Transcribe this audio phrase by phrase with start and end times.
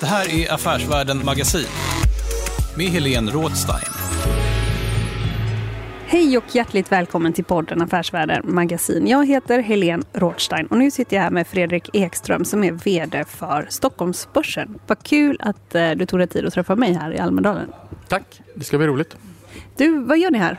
[0.00, 1.66] Det här är Affärsvärlden Magasin
[2.76, 3.92] med Helene Rådstein.
[6.06, 9.06] Hej och hjärtligt välkommen till podden Affärsvärlden Magasin.
[9.06, 13.24] Jag heter Helene Rådstein och nu sitter jag här med Fredrik Ekström som är VD
[13.24, 14.78] för Stockholmsbörsen.
[14.86, 17.72] Vad kul att eh, du tog dig tid att träffa mig här i Almedalen.
[18.08, 19.16] Tack, det ska bli roligt.
[19.76, 20.58] Du, vad gör ni här?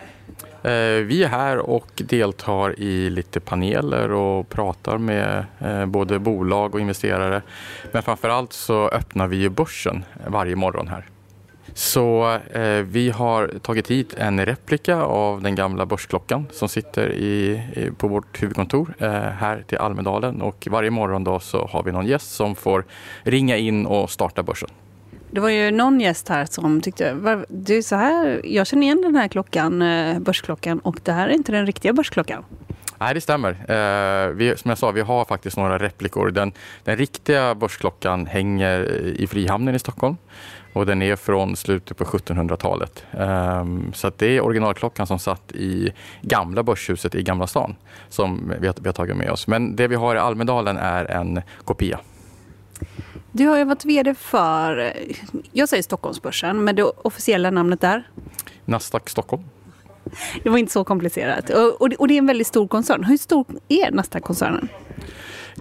[0.64, 6.76] Eh, vi är här och deltar i lite paneler och pratar med eh, både bolag
[6.76, 7.42] och investerare.
[7.92, 11.06] Men framförallt så öppnar vi ju börsen varje morgon här.
[11.74, 17.62] Så eh, vi har tagit hit en replika av den gamla börsklockan som sitter i,
[17.74, 21.92] i, på vårt huvudkontor eh, här till Almedalen och varje morgon då så har vi
[21.92, 22.86] någon gäst som får
[23.24, 24.70] ringa in och starta börsen.
[25.32, 28.84] Det var ju någon gäst här som tyckte, "Va, du är så här, jag känner
[28.84, 32.44] igen den här klockan, eh, börsklockan och det här är inte den riktiga börsklockan.
[32.98, 33.50] Nej, det stämmer.
[33.52, 36.32] Eh, vi, som jag sa, vi har faktiskt några replikor.
[36.32, 36.52] Den,
[36.84, 38.80] den riktiga börsklockan hänger
[39.18, 40.18] i Frihamnen i Stockholm
[40.74, 43.04] och den är från slutet på 1700-talet.
[43.12, 47.76] Eh, så att det är originalklockan som satt i gamla börshuset i Gamla stan
[48.10, 49.48] som vi har, vi har tagit med oss.
[49.48, 52.00] Men det vi har i Almedalen är en kopia.
[53.32, 54.94] Du har ju varit VD för,
[55.52, 58.10] jag säger Stockholmsbörsen, men det officiella namnet där?
[58.66, 59.44] Nasdaq Stockholm.
[60.44, 61.50] Det var inte så komplicerat.
[61.80, 63.04] Och, det, är en väldigt stor koncern.
[63.04, 64.68] Hur stor är Nasdaq-koncernen?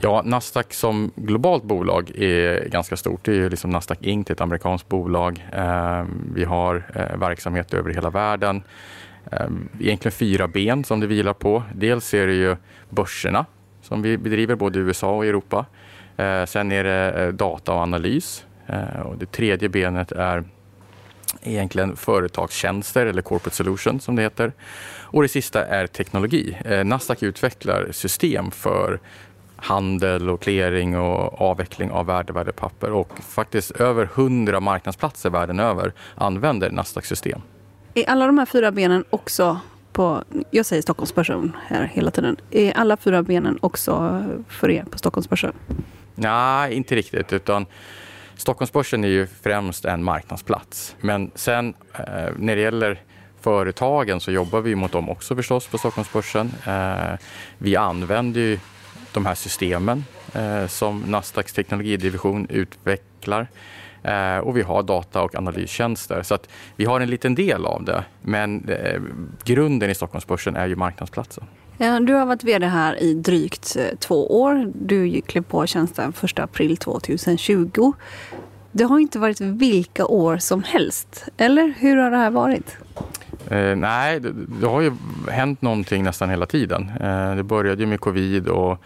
[0.01, 3.25] Ja, Nasdaq som globalt bolag är ganska stort.
[3.25, 5.47] Det är liksom Nasdaq Inc, det är ett amerikanskt bolag.
[5.53, 6.05] Eh,
[6.35, 8.62] vi har eh, verksamhet över hela världen.
[9.33, 9.47] Eh,
[9.81, 11.62] egentligen fyra ben som det vilar på.
[11.75, 12.56] Dels är det ju
[12.91, 13.47] börserna
[13.83, 15.67] som vi bedriver både i USA och Europa.
[16.19, 18.45] Eh, sen är det eh, data och analys.
[18.67, 20.45] Eh, och det tredje benet är
[21.43, 24.53] egentligen företagstjänster eller corporate solution som det heter.
[25.01, 26.59] Och det sista är teknologi.
[26.65, 29.01] Eh, Nasdaq utvecklar system för
[29.56, 36.71] handel och clearing och avveckling av värdevärdepapper och faktiskt över 100 marknadsplatser världen över använder
[36.71, 37.41] Nasdaqs system.
[37.95, 39.61] Är alla de här fyra benen också
[39.93, 44.99] på, jag säger Stockholmsbörsen här hela tiden, är alla fyra benen också för er på
[44.99, 45.53] Stockholmsbörsen?
[46.19, 47.67] Nej, inte riktigt utan
[48.37, 50.97] Stockholmsbörsen är ju främst en marknadsplats.
[51.01, 53.03] Men sen eh, när det gäller
[53.41, 56.53] företagen så jobbar vi mot dem också förstås på Stockholmsbörsen.
[56.67, 57.19] Eh,
[57.59, 58.59] vi använder ju
[59.12, 63.49] de här systemen eh, som Nasdaqs teknologidivision utvecklar.
[64.03, 66.23] Eh, och vi har data och analystjänster.
[66.23, 68.05] Så att vi har en liten del av det.
[68.23, 69.00] Men eh,
[69.45, 71.45] grunden i Stockholmsbörsen är ju marknadsplatsen.
[71.81, 74.72] Ja, du har varit VD här i drygt eh, två år.
[74.75, 77.93] Du klev på tjänsten 1 april 2020.
[78.72, 81.28] Det har inte varit vilka år som helst.
[81.37, 82.77] Eller hur har det här varit?
[83.50, 84.93] Eh, nej, det, det har ju
[85.28, 86.91] hänt någonting nästan hela tiden.
[87.00, 88.78] Eh, det började ju med covid och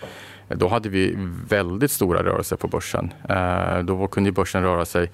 [0.55, 1.15] då hade vi
[1.49, 3.13] väldigt stora rörelser på börsen.
[3.29, 5.11] Eh, då kunde börsen röra sig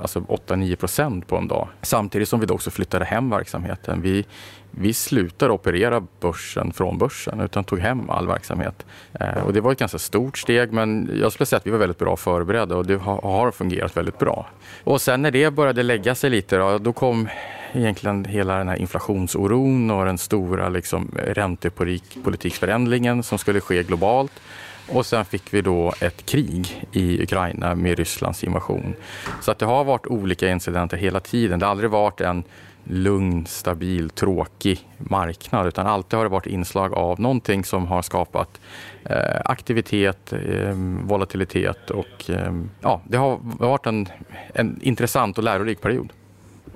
[0.00, 1.68] alltså 8-9 procent på en dag.
[1.82, 4.02] Samtidigt som vi då också flyttade hem verksamheten.
[4.02, 4.26] Vi,
[4.70, 8.86] vi slutade operera börsen från börsen utan tog hem all verksamhet.
[9.12, 11.78] Eh, och det var ett ganska stort steg men jag skulle säga att vi var
[11.78, 14.46] väldigt bra förberedda och det har, fungerat väldigt bra.
[14.84, 17.28] Och sen när det började lägga sig lite då, då kom
[17.72, 24.32] egentligen hela den här inflationsoron och den stora liksom, räntepolitikförändringen som skulle ske globalt.
[24.92, 28.94] Och sen fick vi då ett krig i Ukraina med Rysslands invasion.
[29.40, 31.58] Så att det har varit olika incidenter hela tiden.
[31.58, 32.44] Det har aldrig varit en
[32.84, 38.60] lugn, stabil, tråkig marknad utan alltid har det varit inslag av någonting som har skapat
[39.04, 44.08] eh, aktivitet, eh, volatilitet och eh, ja, det har varit en,
[44.54, 46.12] en intressant och lärorik period.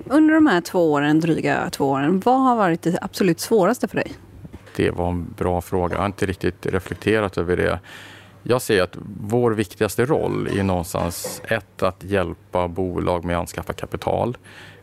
[0.05, 3.95] Under de här två åren, dryga två åren, vad har varit det absolut svåraste för
[3.95, 4.13] dig?
[4.77, 5.95] Det var en bra fråga.
[5.95, 7.79] Jag har inte riktigt reflekterat över det.
[8.43, 13.73] Jag ser att vår viktigaste roll är någonstans ett att hjälpa bolag med att anskaffa
[13.73, 14.37] kapital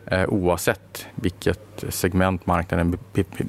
[0.05, 2.97] eh, oavsett vilket segment marknaden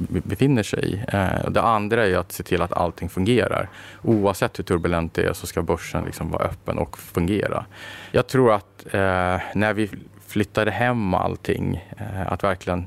[0.08, 1.02] befinner sig i.
[1.08, 3.68] Eh, det andra är att se till att allting fungerar.
[4.02, 7.66] Oavsett hur turbulent det är så ska börsen liksom vara öppen och fungera.
[8.12, 9.90] Jag tror att eh, när vi
[10.26, 11.84] flyttade hem allting,
[12.26, 12.86] att verkligen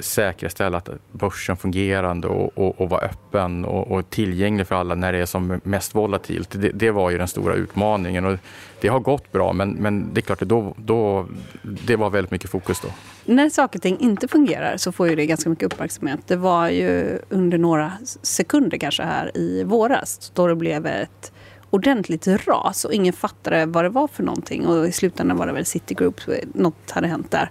[0.00, 5.12] säkerställa att börsen fungerande och, och, och vara öppen och, och, tillgänglig för alla när
[5.12, 6.50] det är som mest volatilt.
[6.50, 8.38] Det, det, var ju den stora utmaningen och
[8.80, 11.26] det har gått bra men, men det är klart att då, då,
[11.62, 12.88] det var väldigt mycket fokus då.
[13.24, 16.20] När saker och ting inte fungerar så får ju det ganska mycket uppmärksamhet.
[16.26, 17.92] Det var ju under några
[18.22, 21.32] sekunder kanske här i våras då det blev ett
[21.70, 24.66] ordentligt ras och ingen fattade vad det var för någonting.
[24.66, 27.50] Och i slutändan var det väl Citigroup, eh, något hade hänt där.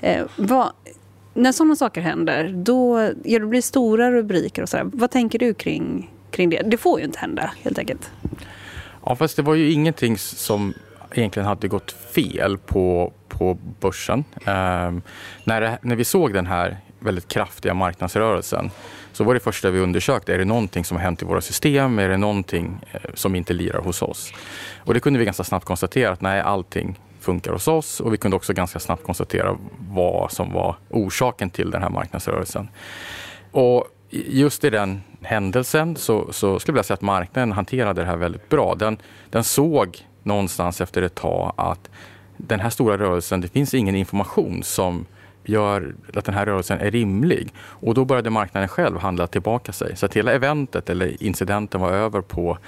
[0.00, 0.72] Eh, vad,
[1.38, 4.90] när sådana saker händer, då ja, det blir stora rubriker och sådär.
[4.92, 6.62] Vad tänker du kring, kring det?
[6.64, 8.10] Det får ju inte hända helt enkelt.
[9.04, 10.74] Ja, fast det var ju ingenting som
[11.12, 14.24] egentligen hade gått fel på, på börsen.
[14.40, 14.92] Eh,
[15.44, 18.70] när, det, när vi såg den här väldigt kraftiga marknadsrörelsen
[19.12, 21.98] så var det första vi undersökte, är det någonting som har hänt i våra system?
[21.98, 24.32] Är det någonting eh, som inte lirar hos oss?
[24.76, 28.16] Och det kunde vi ganska snabbt konstatera att nej, allting funkar hos oss och vi
[28.16, 29.56] kunde också ganska snabbt konstatera
[29.90, 32.68] vad som var orsaken till den här marknadsrörelsen.
[33.50, 38.16] Och just i den händelsen så, så skulle jag säga att marknaden hanterade det här
[38.16, 38.74] väldigt bra.
[38.74, 38.98] Den,
[39.30, 41.90] den såg någonstans efter ett tag att
[42.36, 45.06] den här stora rörelsen, det finns ingen information som
[45.44, 47.52] gör att den här rörelsen är rimlig.
[47.58, 49.96] Och då började marknaden själv handla tillbaka sig.
[49.96, 52.58] Så att hela eventet eller incidenten var över på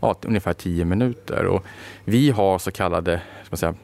[0.00, 1.46] ja, ungefär 10 minuter.
[1.46, 1.64] Och
[2.04, 3.74] vi har så kallade ska säga,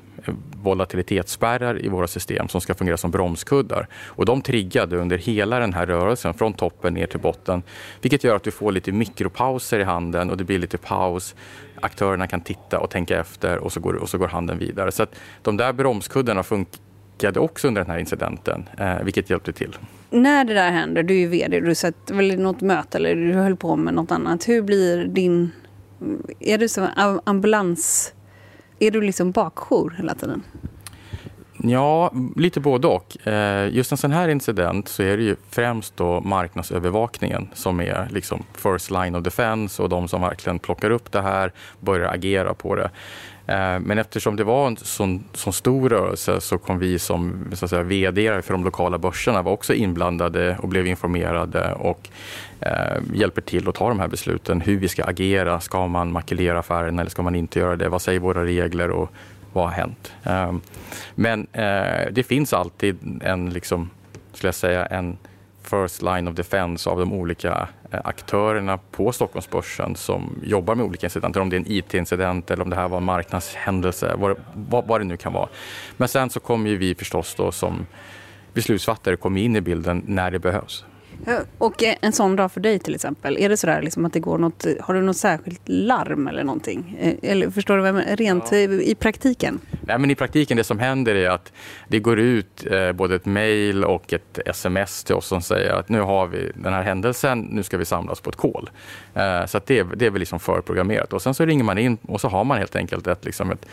[0.62, 3.86] volatilitetsspärrar i våra system som ska fungera som bromskuddar.
[4.06, 7.62] Och de triggade under hela den här rörelsen från toppen ner till botten.
[8.00, 11.34] Vilket gör att du får lite mikropauser i handen och det blir lite paus.
[11.80, 14.92] Aktörerna kan titta och tänka efter och så går, och så går handeln vidare.
[14.92, 19.76] Så att de där bromskuddarna funkade också under den här incidenten, eh, vilket hjälpte till.
[20.10, 23.14] När det där händer, du är ju vd, du satt väl i något möte eller
[23.14, 24.48] du höll på med något annat.
[24.48, 25.50] Hur blir din...
[26.40, 26.86] Är du som
[27.24, 28.12] ambulans
[28.80, 30.42] är du liksom bakjour hela tiden?
[31.62, 33.26] Ja, lite både och.
[33.26, 38.08] Eh, just en sån här incident så är det ju främst då marknadsövervakningen som är
[38.10, 42.54] liksom first line of defense och de som verkligen plockar upp det här, börjar agera
[42.54, 42.90] på det.
[43.50, 47.64] Eh, men eftersom det var en sån, sån stor rörelse så kom vi som så
[47.64, 52.08] att säga, vd för de lokala börserna var också inblandade och blev informerade och
[52.60, 54.60] eh, hjälper till att ta de här besluten.
[54.60, 55.60] Hur vi ska agera.
[55.60, 57.88] Ska man makulera affären eller ska man inte göra det?
[57.88, 59.10] Vad säger våra regler och
[59.52, 60.12] vad har hänt?
[60.24, 60.52] Eh,
[61.14, 63.90] men eh, det finns alltid en, liksom,
[64.32, 65.16] skulle jag säga, en
[65.62, 71.40] first line of defense av de olika aktörerna på Stockholmsbörsen som jobbar med olika incidenter.
[71.40, 75.00] Om det är en IT-incident eller om det här var en marknadshändelse, vad, vad, vad
[75.00, 75.48] det nu kan vara.
[75.96, 77.86] Men sen så kommer ju vi förstås då som
[78.52, 80.84] beslutsfattare komma in i bilden när det behövs.
[81.58, 84.38] Och en sån dag för dig till exempel, är det sådär liksom att det går
[84.38, 86.96] något, har du något särskilt larm eller någonting?
[87.00, 88.16] Eh, eller förstår du vad jag menar?
[88.16, 88.58] Rent ja.
[88.58, 89.60] i praktiken?
[89.80, 91.52] Nej, men i praktiken det som händer är att
[91.88, 95.88] det går ut eh, både ett mejl och ett sms till oss som säger att
[95.88, 98.70] nu har vi den här händelsen, nu ska vi samlas på ett call.
[99.14, 102.20] Eh, så det, det är väl liksom förprogrammerat och sen så ringer man in och
[102.20, 103.66] så har man helt enkelt ett, liksom ett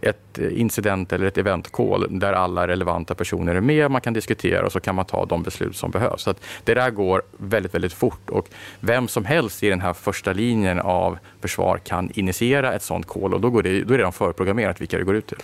[0.00, 3.90] ett incident eller ett event-call där alla relevanta personer är med.
[3.90, 6.22] Man kan diskutera och så kan man ta de beslut som behövs.
[6.22, 8.48] Så det där går väldigt, väldigt fort och
[8.80, 13.34] vem som helst i den här första linjen av försvar kan initiera ett sånt call
[13.34, 15.38] och då, går det, då är det redan förprogrammerat vilka det går ut till.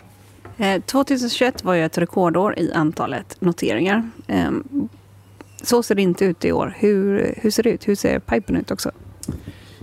[0.59, 4.11] Eh, 2021 var ju ett rekordår i antalet noteringar.
[4.27, 4.89] Ehm,
[5.63, 6.75] så ser det inte ut i år.
[6.77, 7.89] Hur, hur ser det ut?
[7.89, 8.91] Hur ser pipen ut också?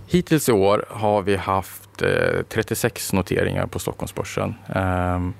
[0.07, 4.55] Hittills i år har vi haft eh, 36 noteringar på Stockholmsbörsen.
[4.75, 5.33] Ehm,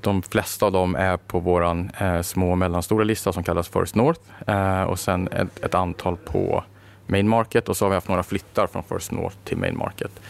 [0.00, 3.94] de flesta av dem är på vår eh, små och mellanstora lista som kallas First
[3.94, 6.64] North eh, och sen ett, ett, antal på
[7.06, 10.20] Main Market och så har vi haft några flyttar från First North till Main Market.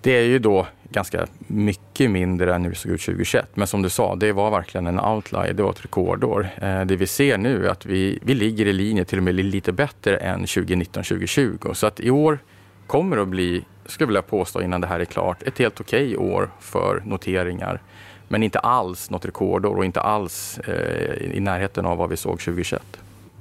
[0.00, 3.48] Det är ju då ganska mycket mindre än hur det såg ut 2021.
[3.54, 5.52] Men som du sa, det var verkligen en outlier.
[5.52, 6.48] Det var ett rekordår.
[6.56, 9.34] Eh, det vi ser nu är att vi, vi ligger i linje till och med
[9.34, 11.74] lite bättre än 2019-2020.
[11.74, 12.38] Så att i år
[12.86, 16.16] kommer att bli, skulle jag vilja påstå innan det här är klart, ett helt okej
[16.16, 17.80] okay år för noteringar.
[18.28, 22.40] Men inte alls något rekordår och inte alls eh, i närheten av vad vi såg
[22.40, 22.82] 2021.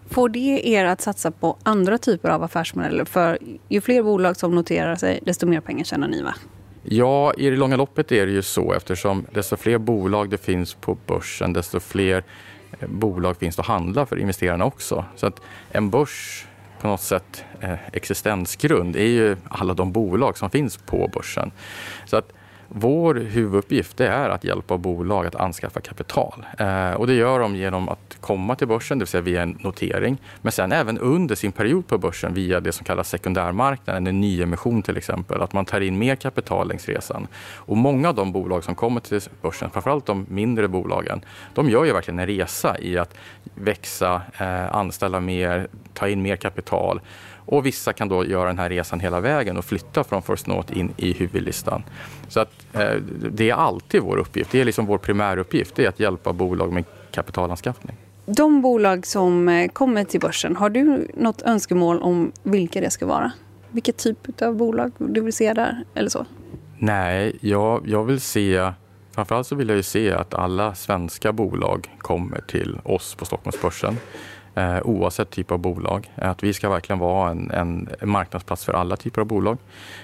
[0.09, 3.05] Får det er att satsa på andra typer av affärsmodeller?
[3.05, 6.35] För ju fler bolag som noterar sig, desto mer pengar tjänar ni va?
[6.83, 10.73] Ja, i det långa loppet är det ju så eftersom desto fler bolag det finns
[10.73, 12.23] på börsen, desto fler
[12.79, 15.05] eh, bolag finns att handla för investerarna också.
[15.15, 16.45] Så att en börs
[16.83, 21.51] på något sätt eh, existensgrund är ju alla de bolag som finns på börsen.
[22.05, 22.33] Så att
[22.67, 26.45] vår huvuduppgift är att hjälpa bolag att anskaffa kapital.
[26.59, 29.57] Eh, och det gör de genom att komma till börsen, det vill säga via en
[29.59, 30.17] notering.
[30.41, 34.81] Men sen även under sin period på börsen via det som kallas sekundärmarknaden, en nyemission
[34.81, 35.41] till exempel.
[35.41, 37.27] Att man tar in mer kapital längs resan.
[37.55, 41.21] Och många av de bolag som kommer till börsen, framförallt de mindre bolagen,
[41.53, 43.15] de gör ju verkligen en resa i att
[43.55, 47.01] växa, eh, anställa mer, ta in mer kapital.
[47.45, 50.77] Och vissa kan då göra den här resan hela vägen och flytta från First North
[50.77, 51.83] in i huvudlistan.
[52.27, 52.95] Så att, eh,
[53.31, 54.51] det är alltid vår uppgift.
[54.51, 55.75] Det är liksom vår primäruppgift.
[55.75, 57.95] Det är att hjälpa bolag med kapitalanskaffning.
[58.25, 63.05] De bolag som eh, kommer till börsen, har du något önskemål om vilka det ska
[63.05, 63.31] vara?
[63.71, 66.25] Vilket typ av bolag du vill se där eller så?
[66.77, 68.71] Nej, jag, jag vill se
[69.15, 73.97] Framförallt så vill jag ju se att alla svenska bolag kommer till oss på Stockholmsbörsen
[74.55, 76.11] eh, oavsett typ av bolag.
[76.15, 79.57] Eh, att vi ska verkligen vara en, en, marknadsplats för alla typer av bolag.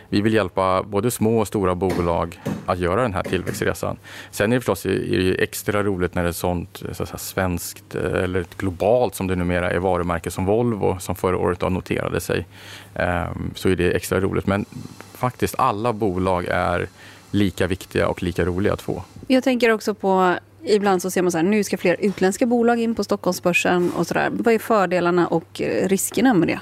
[0.09, 3.97] Vi vill hjälpa både små och stora bolag att göra den här tillväxtresan.
[4.31, 7.17] Sen är det förstås är det extra roligt när det är sånt eh, så säga,
[7.17, 12.21] svenskt eh, eller globalt som det numera är varumärke som Volvo som förra året noterade
[12.21, 12.45] sig.
[12.95, 13.25] Eh,
[13.55, 14.47] så är det extra roligt.
[14.47, 14.65] Men
[15.13, 16.87] faktiskt alla bolag är
[17.31, 19.03] lika viktiga och lika roliga att få.
[19.27, 22.79] Jag tänker också på Ibland så ser man så här, nu ska fler utländska bolag
[22.79, 24.29] in på Stockholmsbörsen och sådär.
[24.31, 26.59] Vad är fördelarna och eh, riskerna med det?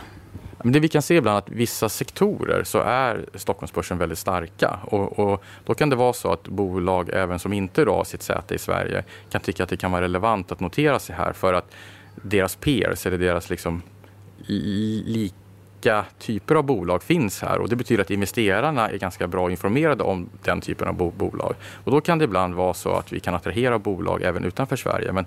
[0.64, 5.44] det vi kan se ibland att vissa sektorer så är Stockholmsbörsen väldigt starka och, och,
[5.66, 9.04] då kan det vara så att bolag även som inte har sitt säte i Sverige
[9.30, 11.72] kan tycka att det kan vara relevant att notera sig här för att
[12.16, 13.82] deras peers eller deras liksom
[15.06, 15.36] lika
[15.88, 20.04] olika typer av bolag finns här och det betyder att investerarna är ganska bra informerade
[20.04, 21.56] om den typen av bo bolag.
[21.84, 25.12] Och då kan det ibland vara så att vi kan attrahera bolag även utanför Sverige.
[25.12, 25.26] Men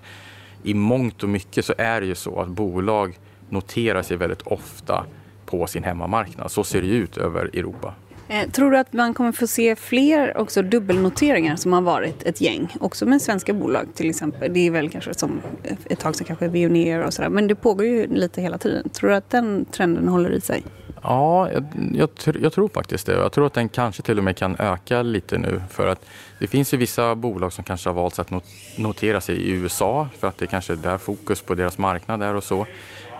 [0.62, 5.04] i mångt och mycket så är det ju så att bolag noterar sig väldigt ofta
[5.46, 6.50] på sin hemmamarknad.
[6.50, 7.94] Så ser det ut över Europa.
[8.30, 12.40] Eh, tror du att man kommer få se fler också dubbelnoteringar som har varit ett
[12.40, 12.76] gäng?
[12.80, 14.54] Också med svenska bolag till exempel.
[14.54, 15.40] Det är väl kanske som
[15.88, 17.28] ett tag sedan kanske Veoneer och sådär.
[17.28, 18.88] Men det pågår ju lite hela tiden.
[18.88, 20.62] Tror du att den trenden håller i sig?
[21.02, 23.12] Ja, jag, jag, jag, tror faktiskt det.
[23.12, 25.62] Jag tror att den kanske till och med kan öka lite nu.
[25.70, 26.06] För att
[26.38, 28.30] det finns ju vissa bolag som kanske har valt att
[28.76, 32.34] notera sig i USA för att det kanske är där fokus på deras marknad är
[32.34, 32.66] och så.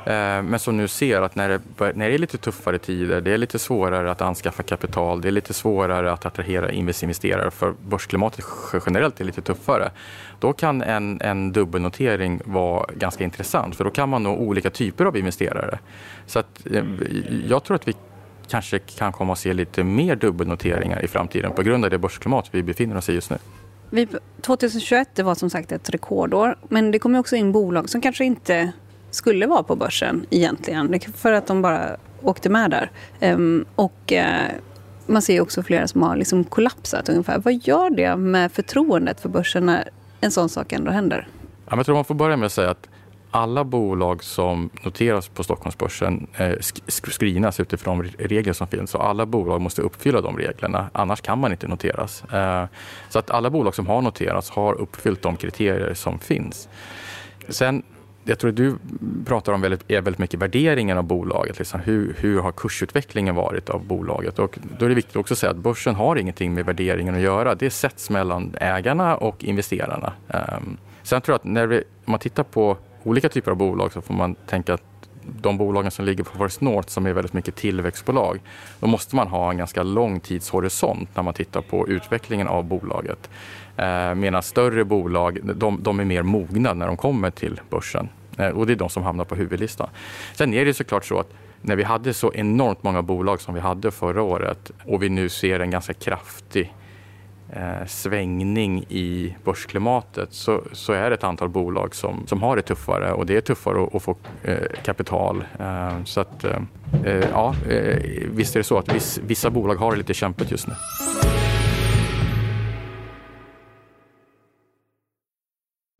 [0.04, 1.60] Eh, men som nu ser att när det,
[1.94, 5.32] när det är lite tuffare tider, det är lite svårare att anskaffa kapital, det är
[5.32, 8.44] lite svårare att attrahera investerare för börsklimatet
[8.86, 9.90] generellt är lite tuffare.
[10.38, 15.04] Då kan en, en dubbelnotering vara ganska intressant för då kan man nå olika typer
[15.04, 15.78] av investerare.
[16.26, 16.84] Så att, eh,
[17.48, 17.94] jag tror att vi
[18.48, 22.48] kanske kan komma att se lite mer dubbelnoteringar i framtiden på grund av det börsklimat
[22.50, 23.38] vi befinner oss i just nu.
[24.40, 28.24] 2021 det var som sagt ett rekordår men det kom också in bolag som kanske
[28.24, 28.72] inte
[29.10, 31.00] skulle vara på börsen egentligen.
[31.16, 32.90] För att de bara åkte med där.
[33.20, 34.50] Ehm, och eh,
[35.06, 37.38] man ser också flera som har liksom kollapsat ungefär.
[37.38, 39.88] Vad gör det med förtroendet för börsen när
[40.20, 41.28] en sån sak ändå händer?
[41.70, 42.88] Jag tror man får börja med att säga att
[43.30, 46.54] alla bolag som noteras på Stockholmsbörsen eh,
[46.86, 48.94] screenas utifrån de regler som finns.
[48.94, 52.24] Och alla bolag måste uppfylla de reglerna, annars kan man inte noteras.
[52.24, 52.66] Eh,
[53.08, 56.68] så att alla bolag som har noterats har uppfyllt de kriterier som finns.
[57.48, 57.82] Sen
[58.30, 58.76] jag tror att du
[59.24, 61.58] pratar om väldigt, väldigt mycket värderingen av bolaget.
[61.58, 61.80] Liksom.
[61.80, 64.38] Hur, hur har kursutvecklingen varit av bolaget?
[64.38, 67.20] Och då är det viktigt också att säga att börsen har ingenting med värderingen att
[67.20, 67.54] göra.
[67.54, 70.12] Det sätts mellan ägarna och investerarna.
[70.28, 73.92] Um, sen tror jag att när vi, om man tittar på olika typer av bolag
[73.92, 74.82] så får man tänka att
[75.22, 78.40] de bolagen som ligger på First North som är väldigt mycket tillväxtbolag,
[78.80, 83.30] då måste man ha en ganska lång tidshorisont när man tittar på utvecklingen av bolaget.
[83.76, 88.08] Eh, medan större bolag, de, de, är mer mogna när de kommer till börsen.
[88.40, 89.88] Eh, och det är de som hamnar på huvudlistan.
[90.34, 91.28] Sen är det såklart så att
[91.62, 95.28] när vi hade så enormt många bolag som vi hade förra året och vi nu
[95.28, 96.74] ser en ganska kraftig
[97.52, 102.62] eh, svängning i börsklimatet så, så är det ett antal bolag som, som har det
[102.62, 105.44] tuffare och det är tuffare att, att få eh, kapital.
[105.58, 106.62] Eh, så att, eh,
[107.04, 107.98] eh ja, eh,
[108.30, 110.74] visst är det så att viss, vissa bolag har det lite kämpigt just nu.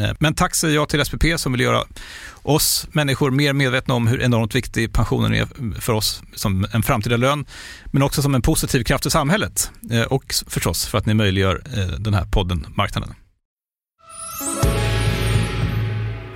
[0.00, 1.84] Eh, men tack säger jag till SPP som vill göra
[2.42, 5.46] oss människor mer medvetna om hur enormt viktig pensionen är
[5.80, 7.46] för oss som en framtida lön,
[7.86, 11.62] men också som en positiv kraft i samhället eh, och förstås för att ni möjliggör
[11.76, 13.14] eh, den här podden Marknaden.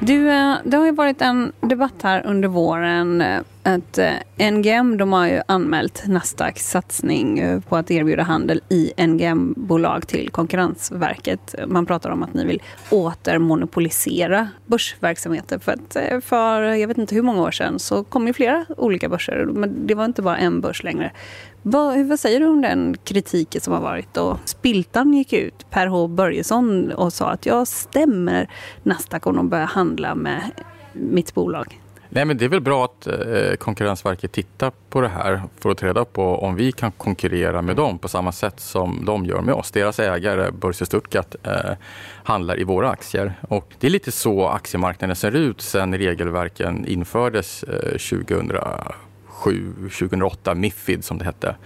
[0.00, 0.24] Du,
[0.64, 3.22] det har ju varit en debatt här under våren
[3.62, 8.92] att eh, NGM de har ju anmält Nasdaqs satsning eh, på att erbjuda handel i
[9.06, 11.54] NGM-bolag till Konkurrensverket.
[11.66, 15.58] Man pratar om att ni vill återmonopolisera börsverksamheter.
[15.58, 18.66] För, att eh, för jag vet inte hur många år sedan så kom ju flera
[18.76, 19.44] olika börser.
[19.52, 21.12] Men det var inte bara en börs längre.
[21.62, 24.16] Vad, vad, säger du om den kritiken som har varit?
[24.16, 28.50] Och Spiltan gick ut, Per H Börjesson, och sa att jag stämmer
[28.82, 30.42] Nasdaq om de börjar handla med
[30.92, 31.79] mitt bolag.
[32.12, 35.78] Nej, men det är väl bra att eh, Konkurrensverket tittar på det här för att
[35.78, 39.40] ta reda på om vi kan konkurrera med dem på samma sätt som de gör
[39.40, 39.70] med oss.
[39.70, 41.72] Deras ägare, Börse Stuttgart, eh,
[42.24, 43.32] handlar i våra aktier.
[43.48, 48.52] Och det är lite så aktiemarknaden ser ut sen regelverken infördes eh, 2000
[49.40, 51.56] 2007-2008, Mifid som det hette.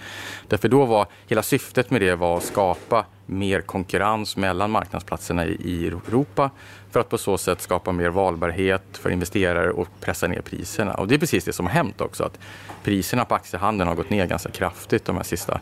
[0.48, 5.86] Därför då var hela syftet med det var att skapa mer konkurrens mellan marknadsplatserna i
[5.86, 6.50] Europa
[6.90, 10.94] för att på så sätt skapa mer valbarhet för investerare och pressa ner priserna.
[10.94, 12.38] Och det är precis det som har hänt också, att
[12.82, 15.60] priserna på aktiehandeln har gått ner ganska kraftigt de här sista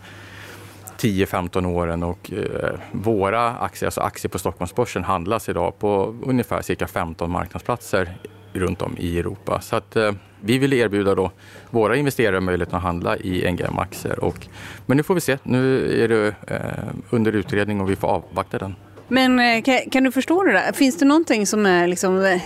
[0.98, 6.86] 10-15 åren och eh, våra aktier, alltså aktier på Stockholmsbörsen handlas idag på ungefär cirka
[6.86, 8.16] 15 marknadsplatser
[8.52, 9.60] runt om i Europa.
[9.60, 10.12] Så att eh,
[10.44, 11.30] vi vill erbjuda då
[11.70, 14.24] våra investerare möjligheten att handla i NGM-aktier.
[14.24, 14.46] Och,
[14.86, 15.38] men nu får vi se.
[15.42, 18.74] Nu är det eh, under utredning och vi får avvakta den.
[19.08, 20.72] Men eh, kan, kan, du förstå det där?
[20.72, 22.40] Finns det någonting som är liksom, eh,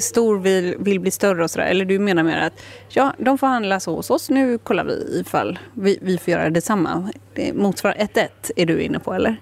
[0.00, 1.66] stor vill, vill bli större och sådär?
[1.66, 2.52] Eller du menar mer att
[2.88, 4.30] ja, de får handla så hos oss.
[4.30, 7.10] Nu kollar vi ifall vi, vi får göra detsamma.
[7.34, 9.36] Det motsvarar 1-1 är du inne på eller?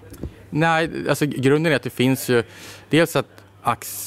[0.49, 2.43] Nej, alltså grunden är att det finns ju
[2.89, 3.34] dels att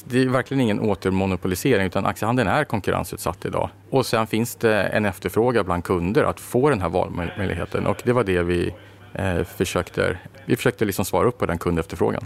[0.05, 3.71] det är verkligen ingen återmonopolisering utan aktiehandeln är konkurrensutsatt idag.
[3.91, 8.13] Och sen finns det en efterfrågan bland kunder att få den här valmöjligheten och det
[8.13, 8.75] var det vi
[9.15, 12.25] eh, försökte, vi försökte liksom svara upp på den kundefterfrågan.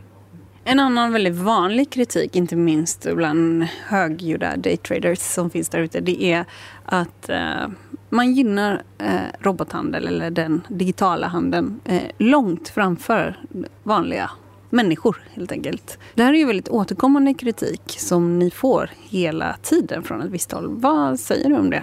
[0.65, 6.25] En annan väldigt vanlig kritik, inte minst bland högljudda daytraders som finns där ute, det
[6.25, 6.45] är
[6.85, 7.69] att eh,
[8.11, 13.37] man gynnar eh, robothandel eller den digitala handeln eh, långt framför
[13.83, 14.31] vanliga
[14.73, 15.99] människor helt enkelt.
[16.15, 20.53] Det här är ju väldigt återkommande kritik som ni får hela tiden från ett visst
[20.53, 20.67] håll.
[20.69, 21.83] Vad säger du om det?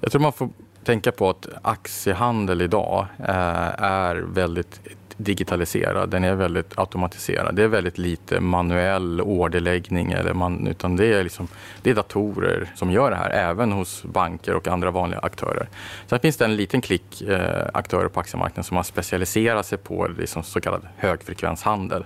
[0.00, 0.48] Jag tror man får
[0.84, 4.80] tänka på att aktiehandel idag eh, är väldigt
[5.24, 7.56] digitaliserad, den är väldigt automatiserad.
[7.56, 11.48] Det är väldigt lite manuell orderläggning, eller man, utan det är, liksom,
[11.82, 15.68] det är datorer som gör det här, även hos banker och andra vanliga aktörer.
[16.06, 20.08] Sen finns det en liten klick eh, aktörer på aktiemarknaden som har specialiserat sig på
[20.18, 22.04] liksom så kallad högfrekvenshandel.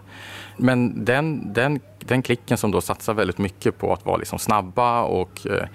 [0.57, 5.03] Men den, den, den klicken som då satsar väldigt mycket på att vara liksom snabba
[5.03, 5.66] och eh,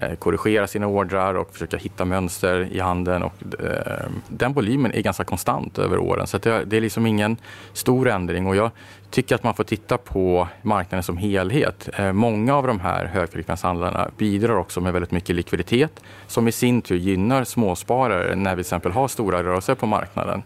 [0.00, 3.22] Eh, korrigera sina ordrar och försöka hitta mönster i handeln.
[3.22, 3.32] Och,
[3.64, 7.36] eh, den volymen är ganska konstant över åren så det, det, är liksom ingen
[7.72, 8.70] stor ändring och jag
[9.10, 11.88] tycker att man får titta på marknaden som helhet.
[11.98, 16.82] Eh, många av de här högfrekvenshandlarna bidrar också med väldigt mycket likviditet som i sin
[16.82, 20.42] tur gynnar småsparare när vi till exempel har stora rörelser på marknaden.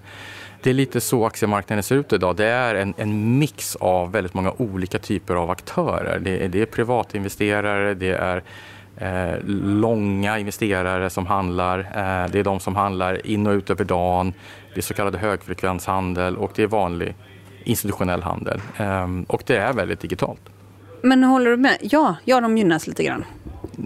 [0.62, 2.36] Det är lite så aktiemarknaden ser ut idag.
[2.36, 6.18] Det är en, en mix av väldigt många olika typer av aktörer.
[6.18, 8.42] Det, det är privatinvesterare, det är
[9.00, 11.78] eh, långa investerare som handlar.
[11.78, 14.32] Eh, det är de som handlar in och ut över dagen.
[14.74, 17.14] Det är så kallad högfrekvenshandel och det är vanlig
[17.64, 18.60] institutionell handel.
[18.76, 20.40] Eh, och det är väldigt digitalt.
[21.02, 21.78] Men håller du med?
[21.80, 23.24] Ja, ja de gynnas lite grann.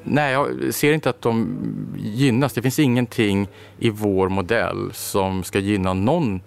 [0.05, 1.57] Nej, jag ser inte att de
[1.97, 2.53] gynnas.
[2.53, 3.49] Det finns ingenting
[3.79, 6.41] i vår modell som ska gynna någon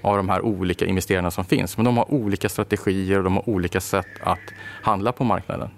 [0.00, 1.76] av de här olika investerarna som finns.
[1.76, 4.38] Men de har olika strategier och de har olika sätt att
[4.82, 5.68] handla på marknaden.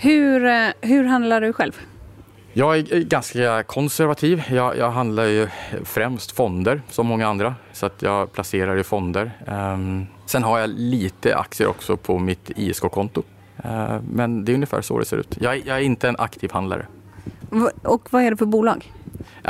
[0.00, 1.80] Hur, eh, hur handlar du själv?
[2.52, 4.42] Jag är ganska konservativ.
[4.50, 5.48] Jag, jag, handlar ju
[5.84, 7.54] främst fonder som många andra.
[7.72, 9.30] Så att jag placerar i fonder.
[9.46, 13.22] Um, sen har jag lite aktier också på mitt ISK-konto.
[13.64, 15.36] Uh, men det är ungefär så det ser ut.
[15.40, 16.86] Jag, jag är inte en aktiv handlare.
[17.82, 18.92] Och vad är det för bolag?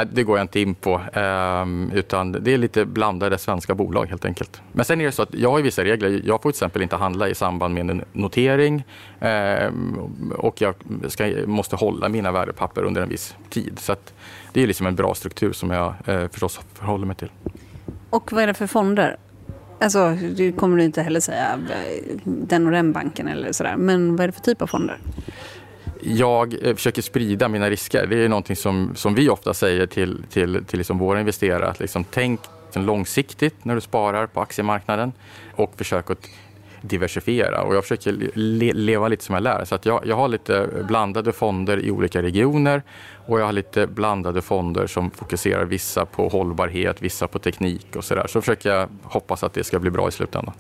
[0.05, 4.25] Det går jag inte in på, ehm, utan det är lite blandade svenska bolag helt
[4.25, 4.63] enkelt.
[4.73, 6.23] Men sen är det så att jag har vissa regler.
[6.25, 8.85] Jag får till exempel inte handla i samband med en notering
[9.21, 9.99] ehm,
[10.39, 10.75] och jag
[11.09, 13.79] ska, måste hålla mina värdepapper under en viss tid.
[13.79, 13.97] Så
[14.53, 17.31] det är liksom en bra struktur som jag eh, förstås förhåller mig till.
[18.11, 19.17] Och vad är det för fonder?
[19.81, 23.77] Alltså, det kommer du inte heller säga eh, den och den banken eller sådär.
[23.77, 24.99] Men vad är det för typ av fonder?
[26.03, 28.07] Jag eh, försöker sprida mina risker.
[28.07, 31.67] Det är någonting som, som vi ofta säger till, till, till liksom våra investerare.
[31.67, 35.13] Att liksom tänk liksom långsiktigt när du sparar på aktiemarknaden
[35.55, 36.29] och försök att
[36.81, 37.63] diversifiera.
[37.63, 39.65] Och jag försöker le leva lite som jag lär.
[39.65, 42.83] Så att jag, jag har lite blandade fonder i olika regioner
[43.27, 48.05] och jag har lite blandade fonder som fokuserar vissa på hållbarhet, vissa på teknik och
[48.05, 48.27] sådär.
[48.27, 50.55] Så försöker jag hoppas att det ska bli bra i slutändan.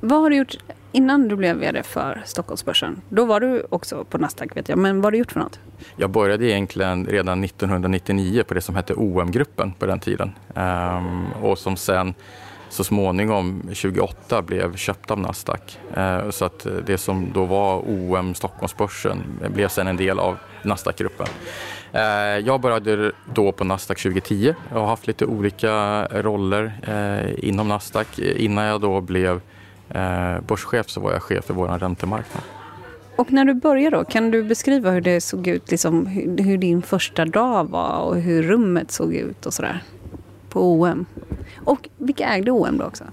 [0.00, 0.56] Vad har du gjort
[0.92, 3.00] innan du blev vd för Stockholmsbörsen?
[3.08, 5.60] Då var du också på Nasdaq vet jag, men vad har du gjort för något?
[5.96, 10.32] Jag började egentligen redan 1999 på det som hette OM-gruppen på den tiden.
[10.54, 12.14] Ehm, och som sen
[12.68, 15.78] så småningom 28 blev köpt av Nasdaq.
[15.96, 19.22] Ehm, så att det som då var OM Stockholmsbörsen
[19.54, 21.26] blev sen en del av Nasdaq-gruppen.
[21.92, 27.68] Ehm, jag började då på Nasdaq 2010 och har haft lite olika roller eh, inom
[27.68, 29.40] Nasdaq innan jag då blev
[29.90, 32.42] eh, börschef så var jag chef för vår räntemarknad.
[33.16, 36.58] Och när du började då, kan du beskriva hur det såg ut, liksom, hur, hur
[36.58, 39.82] din första dag var och hur rummet såg ut och sådär
[40.48, 41.06] på OM?
[41.64, 43.04] Och vilka ägde OM då också?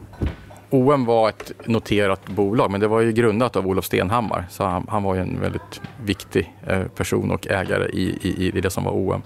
[0.69, 4.45] OM var ett noterat bolag, men det var ju grundat av Olof Stenhammar.
[4.49, 8.69] Så han, han var en väldigt viktig eh, person och ägare i, i, i det
[8.69, 9.21] som var OM.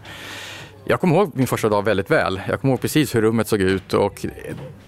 [0.85, 2.41] Jag kommer ihåg min första dag väldigt väl.
[2.47, 4.25] Jag kommer ihåg precis hur rummet såg ut och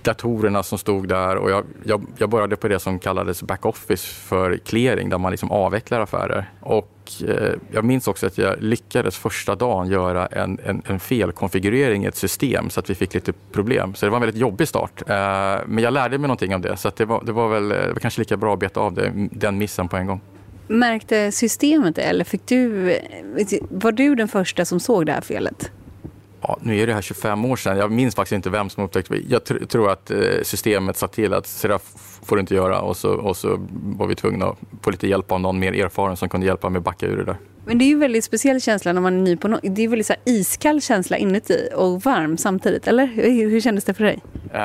[0.02, 1.36] datorerna som stod där.
[1.36, 5.52] Och jag, jag, jag började på det som kallades backoffice för clearing, där man liksom
[5.52, 6.50] avvecklar affärer.
[6.60, 12.04] Och eh, jag minns också att jag lyckades första dagen göra en, en, en felkonfigurering
[12.04, 13.96] i ett system så att vi fick lite problem.
[13.96, 15.02] Så det var en väldigt jobbig start.
[15.02, 15.16] Eh,
[15.66, 17.94] men jag lärde mig någonting av det, så det, var, det var väl eh, det
[17.94, 20.22] var kanske lika bra att beta av det, den missen på en gång.
[20.68, 22.96] Märkte systemet det eller fick du,
[23.70, 25.72] var du den första som såg det här felet?
[26.42, 29.14] Ja, nu är det här 25 år sedan, jag minns faktiskt inte vem som upptäckte
[29.14, 29.22] det.
[29.28, 31.80] Jag tr tror att eh, systemet sa till att så där
[32.26, 35.32] får du inte göra och så, och så var vi tvungna att få lite hjälp
[35.32, 37.38] av någon mer erfaren som kunde hjälpa mig att backa ur det där.
[37.66, 39.60] Men det är ju en väldigt speciell känsla när man är ny på något.
[39.64, 43.06] Det är väldigt så iskall känsla inuti och varm samtidigt, eller?
[43.06, 44.20] Hur, hur kändes det för dig?
[44.54, 44.60] Uh,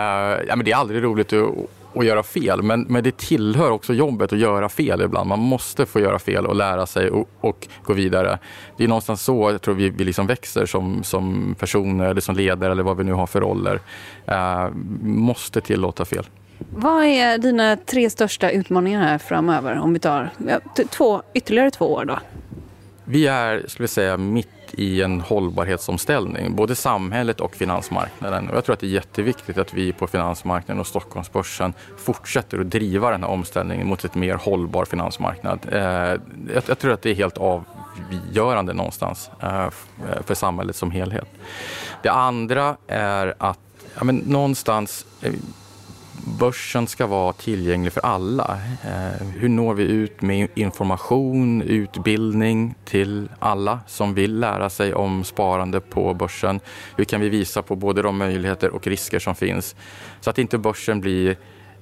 [0.49, 1.55] ja, men det är aldrig roligt att
[1.99, 2.63] att göra fel.
[2.63, 5.29] Men, men det tillhör också jobbet att göra fel ibland.
[5.29, 8.39] Man måste få göra fel och lära sig och, och gå vidare.
[8.77, 12.37] Det är någonstans så jag tror vi, vi liksom växer som, som personer eller som
[12.37, 13.81] ledare eller vad vi nu har för roller.
[14.31, 14.69] Uh,
[15.03, 16.25] måste tillåta fel.
[16.59, 19.79] Vad är dina tre största utmaningar här framöver?
[19.79, 22.19] Om vi tar ja, två, ytterligare två år då?
[23.05, 28.49] Vi är, skulle jag säga, mitt i en hållbarhetsomställning, både samhället och finansmarknaden.
[28.49, 32.71] Och jag tror att det är jätteviktigt att vi på finansmarknaden och Stockholmsbörsen fortsätter att
[32.71, 35.61] driva den här omställningen mot ett mer hållbar finansmarknad.
[35.73, 36.21] Eh,
[36.69, 39.69] jag tror att det är helt avgörande någonstans eh,
[40.25, 41.29] för samhället som helhet.
[42.03, 43.59] Det andra är att
[43.95, 45.33] ja, men någonstans eh,
[46.27, 48.59] börsen ska vara tillgänglig för alla.
[48.85, 55.25] Eh, hur når vi ut med information, utbildning till alla som vill lära sig om
[55.25, 56.61] sparande på börsen?
[56.97, 59.77] Hur kan vi visa på både de möjligheter och risker som finns
[60.21, 61.37] så att inte börsen blir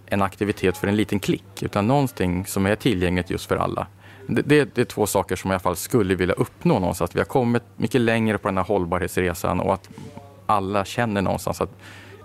[0.06, 3.86] en aktivitet för en liten klick utan någonting som är tillgängligt just för alla.
[4.26, 7.10] Det, det, det, är två saker som jag i alla fall skulle vilja uppnå någonstans.
[7.10, 9.88] Att vi har kommit mycket längre på den här hållbarhetsresan och att
[10.46, 11.70] alla känner någonstans att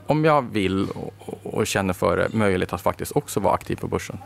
[0.09, 3.87] om jag vill och, och känner för det, möjlighet att faktiskt också vara aktiv på
[3.87, 4.17] börsen.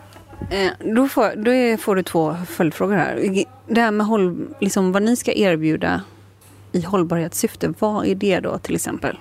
[0.51, 3.43] Eh, då, får, då får du två följdfrågor här.
[3.67, 6.01] Det här med håll, liksom vad ni ska erbjuda
[6.71, 9.17] i hållbarhetssyfte, vad är det då till exempel?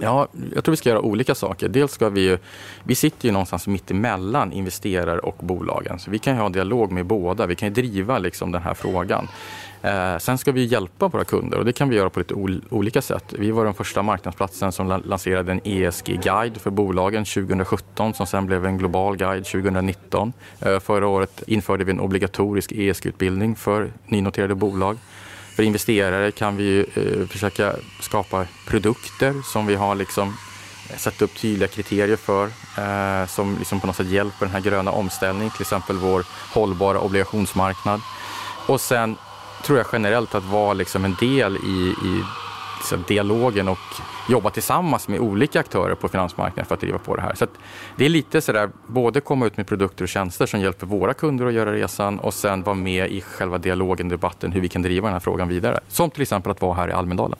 [0.00, 1.68] Ja, jag tror vi ska göra olika saker.
[1.68, 2.38] Dels ska vi ju,
[2.84, 5.98] vi sitter ju någonstans mitt emellan investerare och bolagen.
[5.98, 7.46] Så vi kan ju ha dialog med båda.
[7.46, 9.28] Vi kan driva liksom den här frågan.
[9.86, 12.62] Eh, sen ska vi hjälpa våra kunder och det kan vi göra på lite ol
[12.70, 13.34] olika sätt.
[13.38, 18.66] Vi var den första marknadsplatsen som lanserade en ESG-guide för bolagen 2017 som sen blev
[18.66, 20.32] en global guide 2019.
[20.60, 24.98] Eh, förra året införde vi en obligatorisk ESG-utbildning för nynoterade bolag.
[25.56, 30.36] För investerare kan vi eh, försöka skapa produkter som vi har liksom
[30.96, 32.44] satt upp tydliga kriterier för
[32.78, 37.00] eh, som liksom på något sätt hjälper den här gröna omställningen, till exempel vår hållbara
[37.00, 38.00] obligationsmarknad.
[38.66, 39.16] Och sen
[39.66, 42.22] tror jag generellt att vara liksom en del i, i
[42.78, 43.78] liksom dialogen och
[44.28, 47.34] jobba tillsammans med olika aktörer på finansmarknaden för att driva på det här.
[47.34, 47.46] Så
[47.96, 51.46] det är lite sådär, både komma ut med produkter och tjänster som hjälper våra kunder
[51.46, 55.06] att göra resan och sen vara med i själva dialogen, debatten, hur vi kan driva
[55.06, 55.80] den här frågan vidare.
[55.88, 57.38] Som till exempel att vara här i Almedalen.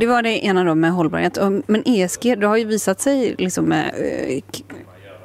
[0.00, 1.38] Det var det ena då med hållbarhet.
[1.66, 3.94] Men ESG, det har ju visat sig liksom eh, med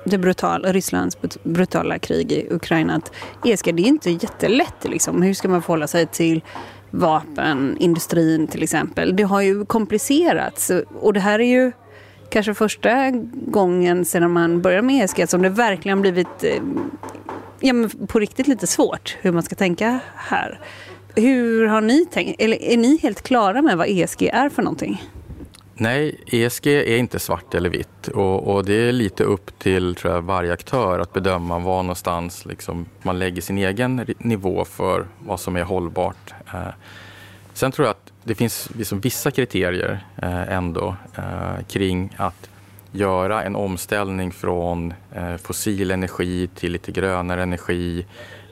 [0.05, 3.11] det brutala, Rysslands brutala krig i Ukraina att
[3.45, 4.83] ESG det är inte jättelätt.
[4.83, 5.21] Liksom.
[5.21, 6.43] Hur ska man förhålla sig till
[6.91, 9.15] vapenindustrin till exempel?
[9.15, 11.71] Det har ju komplicerats och det här är ju
[12.29, 16.63] kanske första gången sedan man började med ESG som det verkligen blivit eh,
[17.59, 17.73] ja,
[18.07, 20.59] på riktigt lite svårt hur man ska tänka här.
[21.15, 22.41] Hur har ni tänkt?
[22.41, 25.03] Eller är ni helt klara med vad ESG är för någonting?
[25.77, 30.13] Nej, ESG är inte svart eller vitt och, och, det är lite upp till tror
[30.13, 35.39] jag, varje aktör att bedöma var någonstans liksom, man lägger sin egen nivå för vad
[35.39, 36.33] som är hållbart.
[36.53, 36.67] Eh,
[37.53, 42.49] sen tror jag att det finns liksom vissa kriterier eh, ändå eh, kring att
[42.91, 48.05] göra en omställning från eh, fossil energi till lite grönare energi,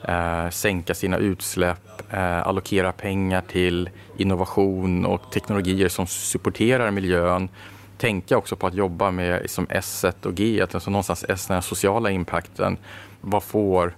[0.07, 7.49] eh, sänka sina utsläpp, eh, allokera pengar till innovation och teknologier som supporterar miljön.
[7.97, 12.12] Tänka också på att jobba med som S och G, alltså någonstans S, den sociala
[12.12, 12.78] impacten.
[13.21, 13.93] Vad får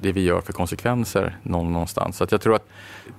[0.00, 2.16] det vi gör för konsekvenser någonstans.
[2.16, 2.68] Så att jag tror att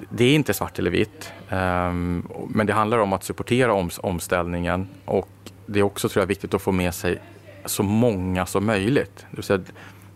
[0.09, 1.31] det är inte svart eller vitt.
[1.49, 5.29] Ehm, men det handlar om att supportera omställningen och
[5.65, 7.19] det är också tror jag, viktigt att få med sig
[7.65, 9.25] så många som möjligt.
[9.31, 9.61] Det,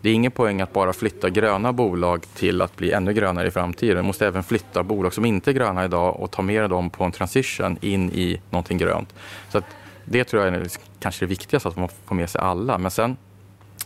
[0.02, 3.52] det är ingen poäng att bara flytta gröna bolag till att bli ännu grönare i
[3.52, 3.98] framtiden.
[3.98, 7.04] Man måste även flytta bolag som inte är gröna idag och ta med dem på
[7.04, 9.16] en transition in i någonting grönt.
[9.50, 9.66] Så att
[10.06, 10.68] det tror jag är
[11.00, 12.78] kanske det viktigaste, att man får med sig alla.
[12.78, 13.18] Men sen,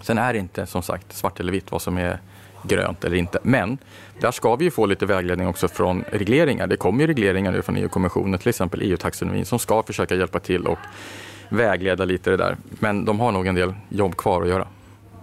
[0.01, 2.19] sen är det inte som sagt svart eller vitt vad som är
[2.63, 3.39] grönt eller inte.
[3.43, 3.77] Men
[4.19, 6.67] där ska vi ju få lite vägledning också från regleringar.
[6.67, 10.67] Det kommer ju regleringar nu från EU-kommissionen, till exempel EU-taxonomin, som ska försöka hjälpa till
[10.67, 10.79] och
[11.49, 12.57] vägleda lite det där.
[12.69, 14.67] Men de har nog en del jobb kvar att göra.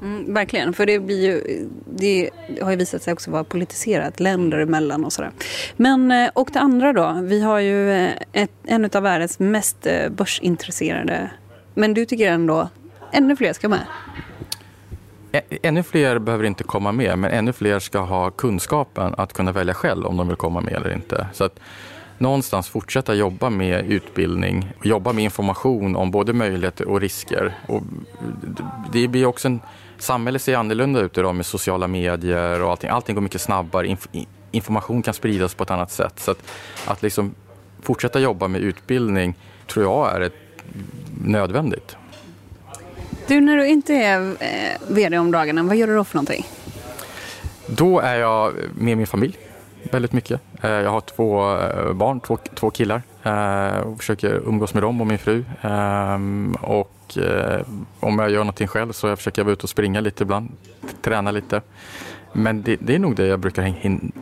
[0.03, 2.31] Mm, verkligen, för det, blir ju, det
[2.63, 5.31] har ju visat sig också vara politiserat länder emellan och sådär.
[5.77, 9.87] Men, eh, och det andra då, vi har ju eh, ett, en av världens mest
[9.87, 11.31] eh, börsintresserade,
[11.75, 12.69] men du tycker ändå
[13.13, 13.87] ännu fler ska med?
[15.63, 19.75] Ännu fler behöver inte komma med, men ännu fler ska ha kunskapen att kunna välja
[19.75, 21.27] själv om de vill komma med eller inte.
[21.33, 21.61] Så att
[22.19, 27.55] någonstans fortsätta jobba med utbildning, jobba med information om både möjligheter och risker.
[27.69, 27.83] Och
[28.93, 29.61] det blir också en,
[30.03, 32.91] samhället ser annorlunda ut idag med sociala medier och allting.
[32.91, 34.09] Allting går mycket snabbare, Inf
[34.51, 36.21] information kan spridas på ett annat sätt.
[36.21, 36.43] Så att,
[36.87, 37.35] att liksom
[37.83, 39.35] fortsätta jobba med utbildning
[39.67, 40.35] tror jag är ett,
[41.25, 41.97] nödvändigt.
[43.27, 46.47] Du, när du inte är eh, VD om dagarna, vad gör du då för någonting?
[47.67, 49.39] Då är jag med min familj
[49.91, 50.41] väldigt mycket.
[50.63, 53.03] Eh, jag har två eh, barn, två, två killar
[53.85, 55.45] och försöker umgås med dem och min fru.
[55.63, 56.57] Ehm,
[58.01, 60.23] och om jag gör någonting själv så jag försöker jag vara ute och springa lite
[60.23, 60.53] ibland,
[61.03, 61.63] träna lite.
[62.33, 63.63] Men det, det är nog det jag brukar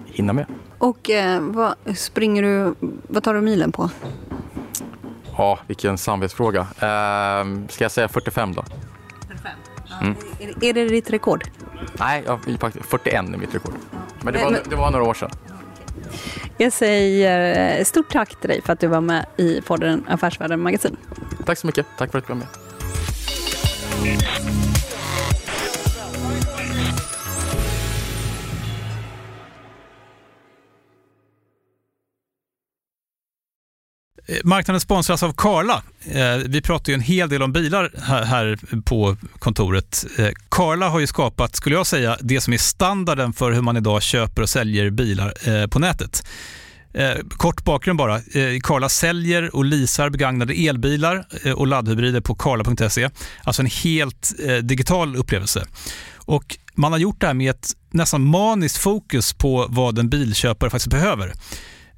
[0.07, 0.46] hinna med.
[0.79, 2.74] Och eh, vad springer du,
[3.09, 3.90] vad tar du milen på?
[5.37, 6.61] Ja, vilken samvetsfråga.
[6.61, 8.64] Eh, ska jag säga 45 då?
[9.29, 9.53] 45?
[10.03, 10.14] Mm.
[10.40, 11.44] Är, är det ditt rekord?
[11.98, 12.40] Nej, jag,
[12.83, 13.74] 41 är mitt rekord.
[14.22, 15.31] Men det var, det var några år sedan.
[16.57, 20.61] Jag säger eh, stort tack till dig för att du var med i podden Affärsvärlden
[20.61, 20.96] Magasin.
[21.46, 21.87] Tack så mycket.
[21.98, 22.48] Tack för att du var med.
[34.30, 35.82] Eh, marknaden sponsras av Karla.
[36.04, 37.90] Eh, vi pratar ju en hel del om bilar
[38.24, 40.06] här på kontoret.
[40.18, 43.76] Eh, Karla har ju skapat, skulle jag säga, det som är standarden för hur man
[43.76, 46.26] idag köper och säljer bilar på nätet.
[46.92, 48.16] Eh, kort bakgrund bara.
[48.16, 53.11] Eh, karla säljer och leasar begagnade elbilar eh, och laddhybrider på karla.se.
[53.44, 55.66] Alltså en helt digital upplevelse.
[56.16, 60.70] Och man har gjort det här med ett nästan maniskt fokus på vad en bilköpare
[60.70, 61.33] faktiskt behöver.